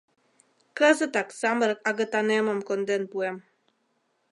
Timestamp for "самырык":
1.39-1.79